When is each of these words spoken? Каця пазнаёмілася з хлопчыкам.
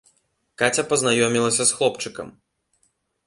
Каця 0.61 0.83
пазнаёмілася 0.93 1.63
з 1.71 1.77
хлопчыкам. 1.81 2.33